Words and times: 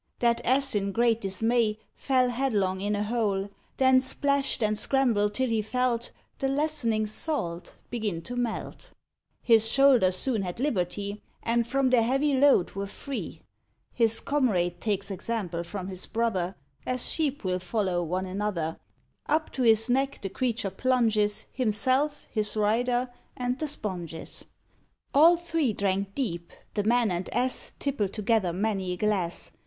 That 0.17 0.43
Ass 0.43 0.73
in 0.73 0.93
great 0.93 1.21
dismay 1.21 1.77
Fell 1.93 2.29
headlong 2.31 2.81
in 2.81 2.95
a 2.95 3.03
hole; 3.03 3.47
Then 3.77 4.01
plashed 4.01 4.63
and 4.63 4.75
scrambled 4.79 5.35
till 5.35 5.49
he 5.49 5.61
felt 5.61 6.09
The 6.39 6.47
lessening 6.47 7.05
salt 7.05 7.75
begin 7.91 8.23
to 8.23 8.35
melt; 8.35 8.93
His 9.43 9.69
shoulders 9.69 10.15
soon 10.15 10.41
had 10.41 10.59
liberty, 10.59 11.21
And 11.43 11.67
from 11.67 11.91
their 11.91 12.01
heavy 12.01 12.33
load 12.33 12.71
were 12.71 12.87
free. 12.87 13.43
His 13.93 14.19
comrade 14.19 14.81
takes 14.81 15.11
example 15.11 15.63
from 15.63 15.87
his 15.87 16.07
brother, 16.07 16.55
As 16.83 17.11
sheep 17.11 17.43
will 17.43 17.59
follow 17.59 18.01
one 18.01 18.25
another; 18.25 18.79
Up 19.27 19.51
to 19.51 19.61
his 19.61 19.87
neck 19.87 20.19
the 20.23 20.29
creature 20.29 20.71
plunges 20.71 21.45
Himself, 21.51 22.25
his 22.31 22.55
rider, 22.57 23.11
and 23.37 23.59
the 23.59 23.67
sponges; 23.67 24.45
All 25.13 25.37
three 25.37 25.73
drank 25.73 26.15
deep, 26.15 26.51
the 26.73 26.83
man 26.83 27.11
and 27.11 27.31
Ass 27.35 27.73
Tipple 27.77 28.09
together 28.09 28.51
many 28.51 28.93
a 28.93 28.97
glass. 28.97 29.51